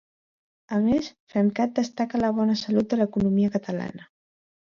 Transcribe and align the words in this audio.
A 0.75 0.79
més, 0.85 1.09
FemCat 1.33 1.75
destaca 1.81 2.21
la 2.23 2.31
bona 2.39 2.57
salut 2.63 2.89
de 2.95 2.99
l'economia 3.01 3.51
catalana. 3.59 4.09